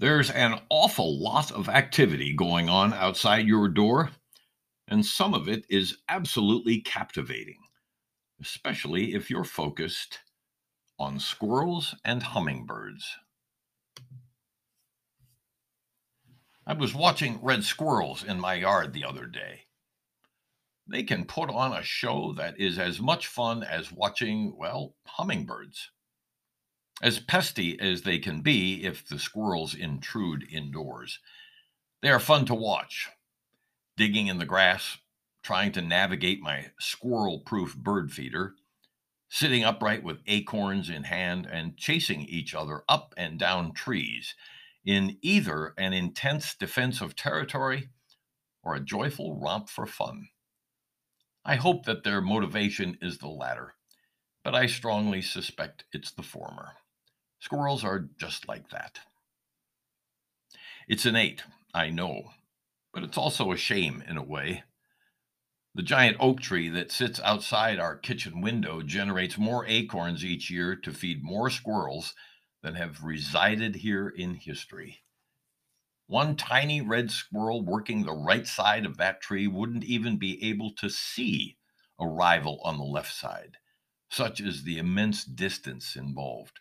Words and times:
There's 0.00 0.30
an 0.30 0.58
awful 0.70 1.22
lot 1.22 1.52
of 1.52 1.68
activity 1.68 2.32
going 2.32 2.70
on 2.70 2.94
outside 2.94 3.46
your 3.46 3.68
door, 3.68 4.12
and 4.88 5.04
some 5.04 5.34
of 5.34 5.46
it 5.46 5.66
is 5.68 5.98
absolutely 6.08 6.80
captivating, 6.80 7.58
especially 8.40 9.12
if 9.12 9.28
you're 9.28 9.44
focused 9.44 10.20
on 10.98 11.18
squirrels 11.18 11.94
and 12.02 12.22
hummingbirds. 12.22 13.14
I 16.66 16.72
was 16.72 16.94
watching 16.94 17.38
red 17.42 17.62
squirrels 17.62 18.24
in 18.24 18.40
my 18.40 18.54
yard 18.54 18.94
the 18.94 19.04
other 19.04 19.26
day. 19.26 19.66
They 20.86 21.02
can 21.02 21.26
put 21.26 21.50
on 21.50 21.74
a 21.74 21.82
show 21.82 22.32
that 22.38 22.58
is 22.58 22.78
as 22.78 23.02
much 23.02 23.26
fun 23.26 23.62
as 23.62 23.92
watching, 23.92 24.56
well, 24.56 24.94
hummingbirds. 25.04 25.90
As 27.02 27.18
pesty 27.18 27.80
as 27.80 28.02
they 28.02 28.18
can 28.18 28.42
be 28.42 28.84
if 28.84 29.06
the 29.06 29.18
squirrels 29.18 29.74
intrude 29.74 30.46
indoors. 30.50 31.18
They 32.02 32.10
are 32.10 32.20
fun 32.20 32.44
to 32.46 32.54
watch, 32.54 33.08
digging 33.96 34.26
in 34.26 34.38
the 34.38 34.44
grass, 34.44 34.98
trying 35.42 35.72
to 35.72 35.82
navigate 35.82 36.40
my 36.40 36.72
squirrel 36.78 37.40
proof 37.40 37.74
bird 37.74 38.12
feeder, 38.12 38.54
sitting 39.30 39.64
upright 39.64 40.02
with 40.02 40.20
acorns 40.26 40.90
in 40.90 41.04
hand, 41.04 41.46
and 41.50 41.76
chasing 41.76 42.22
each 42.22 42.54
other 42.54 42.84
up 42.88 43.14
and 43.16 43.38
down 43.38 43.72
trees 43.72 44.34
in 44.84 45.16
either 45.22 45.74
an 45.78 45.92
intense 45.92 46.54
defense 46.54 47.00
of 47.00 47.16
territory 47.16 47.88
or 48.62 48.74
a 48.74 48.80
joyful 48.80 49.38
romp 49.40 49.68
for 49.68 49.86
fun. 49.86 50.28
I 51.44 51.56
hope 51.56 51.86
that 51.86 52.04
their 52.04 52.20
motivation 52.20 52.98
is 53.00 53.18
the 53.18 53.28
latter, 53.28 53.74
but 54.44 54.54
I 54.54 54.66
strongly 54.66 55.22
suspect 55.22 55.84
it's 55.92 56.10
the 56.10 56.22
former. 56.22 56.76
Squirrels 57.40 57.84
are 57.84 58.08
just 58.18 58.46
like 58.46 58.68
that. 58.70 59.00
It's 60.86 61.06
innate, 61.06 61.42
I 61.72 61.90
know, 61.90 62.32
but 62.92 63.02
it's 63.02 63.16
also 63.16 63.50
a 63.50 63.56
shame 63.56 64.04
in 64.06 64.16
a 64.16 64.22
way. 64.22 64.64
The 65.74 65.82
giant 65.82 66.16
oak 66.20 66.40
tree 66.40 66.68
that 66.68 66.92
sits 66.92 67.20
outside 67.20 67.78
our 67.78 67.96
kitchen 67.96 68.40
window 68.40 68.82
generates 68.82 69.38
more 69.38 69.64
acorns 69.66 70.24
each 70.24 70.50
year 70.50 70.74
to 70.76 70.92
feed 70.92 71.22
more 71.22 71.48
squirrels 71.48 72.14
than 72.62 72.74
have 72.74 73.04
resided 73.04 73.76
here 73.76 74.08
in 74.08 74.34
history. 74.34 75.02
One 76.06 76.34
tiny 76.36 76.80
red 76.80 77.10
squirrel 77.10 77.64
working 77.64 78.02
the 78.02 78.12
right 78.12 78.46
side 78.46 78.84
of 78.84 78.96
that 78.96 79.22
tree 79.22 79.46
wouldn't 79.46 79.84
even 79.84 80.18
be 80.18 80.42
able 80.42 80.72
to 80.74 80.90
see 80.90 81.56
a 82.00 82.06
rival 82.06 82.60
on 82.64 82.76
the 82.76 82.84
left 82.84 83.14
side. 83.14 83.58
Such 84.10 84.40
is 84.40 84.64
the 84.64 84.76
immense 84.76 85.24
distance 85.24 85.94
involved. 85.94 86.58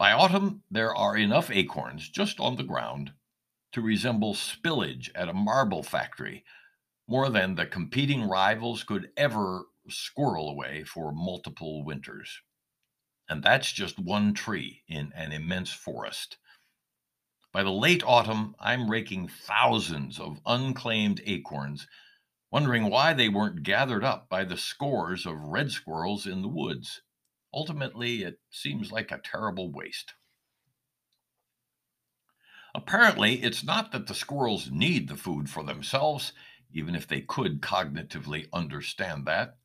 By 0.00 0.12
autumn, 0.12 0.62
there 0.70 0.96
are 0.96 1.14
enough 1.14 1.50
acorns 1.50 2.08
just 2.08 2.40
on 2.40 2.56
the 2.56 2.62
ground 2.62 3.12
to 3.72 3.82
resemble 3.82 4.32
spillage 4.32 5.10
at 5.14 5.28
a 5.28 5.34
marble 5.34 5.82
factory, 5.82 6.42
more 7.06 7.28
than 7.28 7.54
the 7.54 7.66
competing 7.66 8.26
rivals 8.26 8.82
could 8.82 9.10
ever 9.14 9.66
squirrel 9.90 10.48
away 10.48 10.84
for 10.84 11.12
multiple 11.12 11.84
winters. 11.84 12.40
And 13.28 13.42
that's 13.42 13.72
just 13.72 13.98
one 13.98 14.32
tree 14.32 14.84
in 14.88 15.12
an 15.14 15.32
immense 15.32 15.70
forest. 15.70 16.38
By 17.52 17.62
the 17.62 17.70
late 17.70 18.02
autumn, 18.02 18.54
I'm 18.58 18.90
raking 18.90 19.28
thousands 19.28 20.18
of 20.18 20.40
unclaimed 20.46 21.20
acorns, 21.26 21.86
wondering 22.50 22.88
why 22.88 23.12
they 23.12 23.28
weren't 23.28 23.64
gathered 23.64 24.02
up 24.02 24.30
by 24.30 24.44
the 24.44 24.56
scores 24.56 25.26
of 25.26 25.36
red 25.38 25.70
squirrels 25.70 26.26
in 26.26 26.40
the 26.40 26.48
woods. 26.48 27.02
Ultimately, 27.52 28.22
it 28.22 28.40
seems 28.50 28.92
like 28.92 29.10
a 29.10 29.18
terrible 29.18 29.70
waste. 29.72 30.14
Apparently, 32.74 33.42
it's 33.42 33.64
not 33.64 33.90
that 33.92 34.06
the 34.06 34.14
squirrels 34.14 34.70
need 34.70 35.08
the 35.08 35.16
food 35.16 35.50
for 35.50 35.64
themselves, 35.64 36.32
even 36.72 36.94
if 36.94 37.06
they 37.06 37.20
could 37.20 37.60
cognitively 37.60 38.46
understand 38.52 39.26
that. 39.26 39.58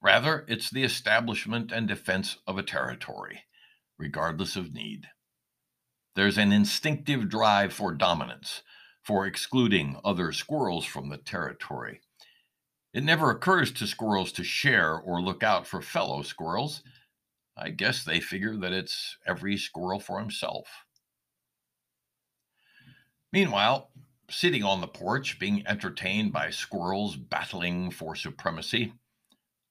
Rather, 0.00 0.44
it's 0.48 0.70
the 0.70 0.82
establishment 0.82 1.70
and 1.70 1.86
defense 1.86 2.38
of 2.46 2.56
a 2.56 2.62
territory, 2.62 3.44
regardless 3.98 4.56
of 4.56 4.72
need. 4.72 5.08
There's 6.14 6.38
an 6.38 6.52
instinctive 6.52 7.28
drive 7.28 7.72
for 7.72 7.92
dominance, 7.92 8.62
for 9.02 9.26
excluding 9.26 10.00
other 10.04 10.32
squirrels 10.32 10.84
from 10.84 11.08
the 11.08 11.18
territory. 11.18 12.00
It 12.92 13.04
never 13.04 13.30
occurs 13.30 13.72
to 13.72 13.86
squirrels 13.86 14.32
to 14.32 14.44
share 14.44 14.94
or 14.96 15.22
look 15.22 15.42
out 15.42 15.66
for 15.66 15.80
fellow 15.80 16.22
squirrels. 16.22 16.82
I 17.56 17.70
guess 17.70 18.04
they 18.04 18.20
figure 18.20 18.56
that 18.56 18.72
it's 18.72 19.16
every 19.26 19.56
squirrel 19.56 20.00
for 20.00 20.18
himself. 20.18 20.68
Meanwhile, 23.32 23.90
sitting 24.30 24.62
on 24.62 24.80
the 24.80 24.86
porch, 24.88 25.38
being 25.38 25.66
entertained 25.66 26.32
by 26.32 26.50
squirrels 26.50 27.16
battling 27.16 27.90
for 27.90 28.14
supremacy, 28.14 28.92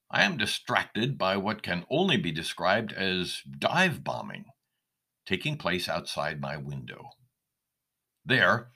I 0.09 0.24
am 0.24 0.38
distracted 0.38 1.18
by 1.18 1.38
what 1.38 1.64
can 1.64 1.86
only 1.90 2.18
be 2.18 2.31
described 2.31 2.94
as 2.94 3.42
dive 3.59 4.03
bombing 4.03 4.46
taking 5.25 5.58
place 5.58 5.88
outside 5.88 6.42
my 6.42 6.58
window. 6.58 7.09
There, 8.25 8.72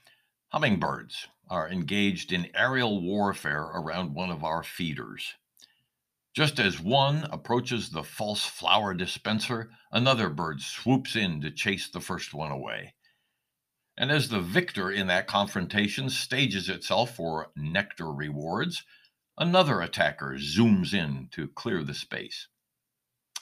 hummingbirds 0.49 1.27
are 1.49 1.69
engaged 1.69 2.31
in 2.31 2.49
aerial 2.55 3.01
warfare 3.01 3.63
around 3.63 4.13
one 4.13 4.31
of 4.31 4.43
our 4.43 4.63
feeders. 4.63 5.33
Just 6.35 6.59
as 6.59 6.81
one 6.81 7.23
approaches 7.31 7.89
the 7.89 8.03
false 8.03 8.45
flower 8.45 8.93
dispenser, 8.93 9.71
another 9.89 10.29
bird 10.29 10.59
swoops 10.59 11.15
in 11.15 11.39
to 11.39 11.49
chase 11.49 11.87
the 11.87 12.01
first 12.01 12.33
one 12.33 12.51
away. 12.51 12.93
And 13.95 14.11
as 14.11 14.27
the 14.27 14.41
victor 14.41 14.91
in 14.91 15.07
that 15.07 15.27
confrontation 15.27 16.09
stages 16.09 16.67
itself 16.67 17.15
for 17.15 17.53
nectar 17.55 18.11
rewards, 18.11 18.83
another 19.37 19.79
attacker 19.79 20.35
zooms 20.37 20.93
in 20.93 21.29
to 21.31 21.47
clear 21.47 21.83
the 21.83 21.93
space. 21.93 22.49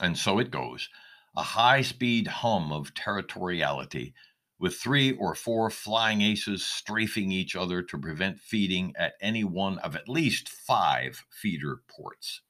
And 0.00 0.16
so 0.16 0.38
it 0.38 0.52
goes 0.52 0.88
a 1.36 1.42
high 1.42 1.82
speed 1.82 2.28
hum 2.28 2.72
of 2.72 2.94
territoriality, 2.94 4.12
with 4.60 4.76
three 4.76 5.10
or 5.16 5.34
four 5.34 5.68
flying 5.68 6.22
aces 6.22 6.64
strafing 6.64 7.32
each 7.32 7.56
other 7.56 7.82
to 7.82 7.98
prevent 7.98 8.38
feeding 8.38 8.94
at 8.96 9.14
any 9.20 9.42
one 9.42 9.80
of 9.80 9.96
at 9.96 10.08
least 10.08 10.48
five 10.48 11.24
feeder 11.28 11.80
ports. 11.88 12.40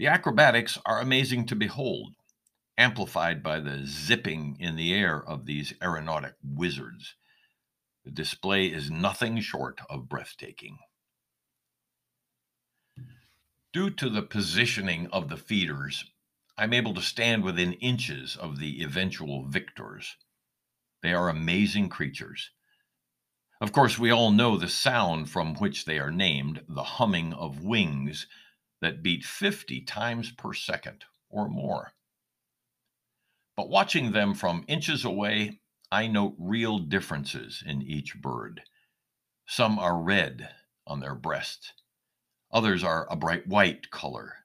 The 0.00 0.06
acrobatics 0.06 0.78
are 0.86 0.98
amazing 0.98 1.44
to 1.48 1.54
behold, 1.54 2.14
amplified 2.78 3.42
by 3.42 3.60
the 3.60 3.84
zipping 3.84 4.56
in 4.58 4.76
the 4.76 4.94
air 4.94 5.22
of 5.22 5.44
these 5.44 5.74
aeronautic 5.82 6.36
wizards. 6.42 7.16
The 8.06 8.10
display 8.10 8.68
is 8.68 8.90
nothing 8.90 9.42
short 9.42 9.78
of 9.90 10.08
breathtaking. 10.08 10.78
Due 13.74 13.90
to 13.90 14.08
the 14.08 14.22
positioning 14.22 15.06
of 15.08 15.28
the 15.28 15.36
feeders, 15.36 16.06
I'm 16.56 16.72
able 16.72 16.94
to 16.94 17.02
stand 17.02 17.44
within 17.44 17.74
inches 17.74 18.36
of 18.36 18.58
the 18.58 18.82
eventual 18.82 19.44
victors. 19.44 20.16
They 21.02 21.12
are 21.12 21.28
amazing 21.28 21.90
creatures. 21.90 22.48
Of 23.60 23.72
course, 23.72 23.98
we 23.98 24.10
all 24.10 24.30
know 24.30 24.56
the 24.56 24.66
sound 24.66 25.28
from 25.28 25.56
which 25.56 25.84
they 25.84 25.98
are 25.98 26.10
named 26.10 26.62
the 26.66 26.84
humming 26.84 27.34
of 27.34 27.62
wings 27.62 28.26
that 28.80 29.02
beat 29.02 29.24
50 29.24 29.82
times 29.82 30.30
per 30.32 30.54
second 30.54 31.04
or 31.28 31.48
more. 31.48 31.92
But 33.56 33.68
watching 33.68 34.12
them 34.12 34.34
from 34.34 34.64
inches 34.68 35.04
away, 35.04 35.60
I 35.92 36.06
note 36.06 36.34
real 36.38 36.78
differences 36.78 37.62
in 37.64 37.82
each 37.82 38.20
bird. 38.20 38.62
Some 39.46 39.78
are 39.78 40.00
red 40.00 40.50
on 40.86 41.00
their 41.00 41.14
breasts, 41.14 41.72
others 42.52 42.82
are 42.84 43.06
a 43.10 43.16
bright 43.16 43.46
white 43.46 43.90
color 43.90 44.36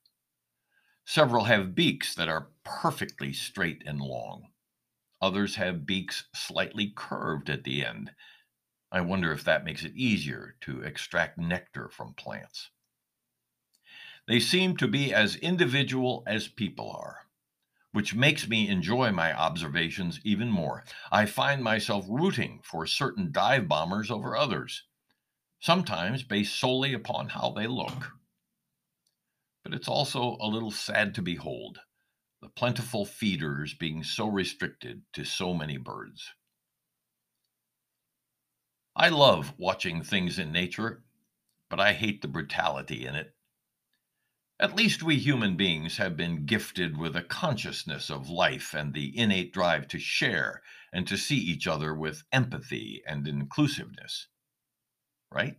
Several 1.07 1.44
have 1.44 1.75
beaks 1.75 2.16
that 2.16 2.29
are 2.29 2.50
perfectly 2.63 3.31
straight 3.31 3.84
and 3.85 4.01
long. 4.01 4.51
Others 5.21 5.56
have 5.56 5.86
beaks 5.86 6.25
slightly 6.33 6.94
curved 6.95 7.48
at 7.50 7.63
the 7.63 7.86
end. 7.86 8.15
I 8.92 9.01
wonder 9.01 9.31
if 9.31 9.44
that 9.44 9.63
makes 9.63 9.83
it 9.83 9.94
easier 9.95 10.57
to 10.62 10.81
extract 10.81 11.38
nectar 11.38 11.89
from 11.89 12.15
plants. 12.15 12.71
They 14.27 14.39
seem 14.39 14.77
to 14.77 14.88
be 14.88 15.13
as 15.13 15.36
individual 15.36 16.24
as 16.25 16.48
people 16.48 16.92
are, 16.92 17.27
which 17.92 18.16
makes 18.16 18.48
me 18.48 18.68
enjoy 18.68 19.12
my 19.12 19.33
observations 19.33 20.19
even 20.24 20.50
more. 20.50 20.83
I 21.12 21.25
find 21.25 21.63
myself 21.63 22.06
rooting 22.10 22.62
for 22.63 22.86
certain 22.86 23.31
dive 23.31 23.68
bombers 23.68 24.10
over 24.10 24.36
others, 24.36 24.83
sometimes 25.60 26.24
based 26.24 26.56
solely 26.56 26.94
upon 26.94 27.30
how 27.30 27.51
they 27.51 27.68
look 27.68 28.13
but 29.66 29.74
it's 29.74 29.88
also 29.88 30.38
a 30.39 30.48
little 30.48 30.69
sad 30.69 31.16
to 31.16 31.24
behold 31.24 31.80
the 32.39 32.50
plentiful 32.50 33.04
feeders 33.04 33.74
being 33.74 34.04
so 34.04 34.27
restricted 34.27 35.01
to 35.12 35.25
so 35.25 35.56
many 35.56 35.75
birds. 35.75 36.33
I 38.95 39.10
love 39.10 39.56
watching 39.57 40.04
things 40.04 40.38
in 40.38 40.51
nature, 40.51 41.04
but 41.68 41.80
I 41.80 41.94
hate 41.94 42.22
the 42.22 42.27
brutality 42.27 43.07
in 43.07 43.16
it. 43.16 43.35
At 44.57 44.75
least 44.75 45.04
we 45.04 45.18
human 45.18 45.57
beings 45.57 45.98
have 45.98 46.16
been 46.16 46.46
gifted 46.46 46.98
with 46.98 47.16
a 47.18 47.24
consciousness 47.24 48.10
of 48.10 48.30
life 48.30 48.74
and 48.74 48.94
the 48.94 49.18
innate 49.18 49.52
drive 49.52 49.88
to 49.90 50.00
share 50.00 50.62
and 50.94 51.06
to 51.07 51.18
see 51.18 51.38
each 51.38 51.68
other 51.68 51.94
with 51.94 52.24
empathy 52.31 53.04
and 53.06 53.28
inclusiveness. 53.28 54.28
Right? 55.30 55.57